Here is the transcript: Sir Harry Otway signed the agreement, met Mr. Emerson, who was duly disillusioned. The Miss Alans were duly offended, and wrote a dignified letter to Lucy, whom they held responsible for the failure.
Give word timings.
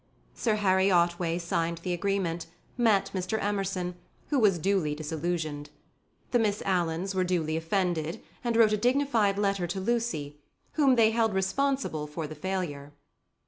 Sir 0.33 0.55
Harry 0.55 0.89
Otway 0.89 1.37
signed 1.37 1.77
the 1.83 1.93
agreement, 1.93 2.47
met 2.75 3.11
Mr. 3.13 3.37
Emerson, 3.39 3.93
who 4.29 4.39
was 4.39 4.57
duly 4.57 4.95
disillusioned. 4.95 5.69
The 6.31 6.39
Miss 6.39 6.63
Alans 6.65 7.13
were 7.13 7.23
duly 7.23 7.55
offended, 7.55 8.19
and 8.43 8.57
wrote 8.57 8.73
a 8.73 8.77
dignified 8.77 9.37
letter 9.37 9.67
to 9.67 9.79
Lucy, 9.79 10.39
whom 10.71 10.95
they 10.95 11.11
held 11.11 11.35
responsible 11.35 12.07
for 12.07 12.25
the 12.25 12.33
failure. 12.33 12.93